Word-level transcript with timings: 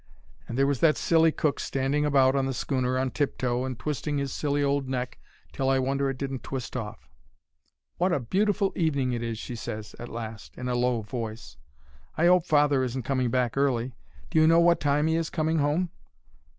And 0.47 0.57
there 0.57 0.65
was 0.65 0.79
that 0.79 0.97
silly 0.97 1.31
cook 1.31 1.59
standing 1.59 2.05
about 2.05 2.35
on 2.35 2.47
the 2.47 2.55
schooner 2.55 2.97
on 2.97 3.11
tip 3.11 3.37
toe 3.37 3.65
and 3.65 3.77
twisting 3.77 4.17
his 4.17 4.33
silly 4.33 4.63
old 4.63 4.89
neck 4.89 5.19
till 5.53 5.69
I 5.69 5.77
wonder 5.77 6.09
it 6.09 6.17
didn't 6.17 6.41
twist 6.41 6.75
off. 6.75 7.07
"'Wot 7.99 8.11
a 8.11 8.19
beautiful 8.19 8.73
evening 8.75 9.11
it 9.13 9.21
is!' 9.21 9.37
she 9.37 9.55
ses, 9.55 9.93
at 9.99 10.09
last, 10.09 10.57
in 10.57 10.67
a 10.67 10.73
low 10.73 11.01
voice. 11.03 11.55
'I 12.17 12.25
'ope 12.29 12.47
father 12.47 12.81
isn't 12.83 13.03
coming 13.03 13.29
back 13.29 13.55
early. 13.55 13.93
Do 14.31 14.39
you 14.41 14.47
know 14.47 14.59
wot 14.59 14.79
time 14.79 15.05
he 15.05 15.17
is 15.17 15.29
coming 15.29 15.59
home?' 15.59 15.91